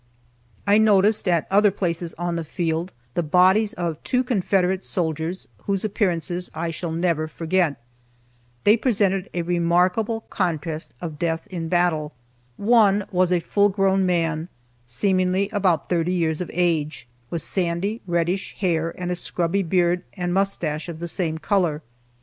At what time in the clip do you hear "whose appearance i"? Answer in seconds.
5.67-6.71